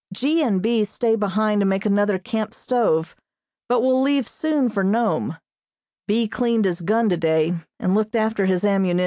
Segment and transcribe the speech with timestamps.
[0.11, 0.41] G.
[0.41, 0.83] and B.
[0.83, 3.15] stay behind to make another camp stove
[3.69, 5.37] but will leave soon for Nome.
[6.07, 6.27] B.
[6.27, 8.71] cleaned his gun today, and looked after his ammunition.
[8.71, 8.99] [Illustration: AT CHINIK.